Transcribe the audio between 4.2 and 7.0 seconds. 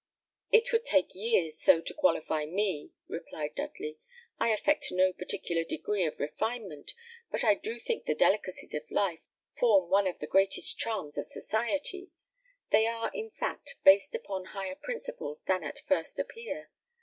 "I affect no particular degree of refinement,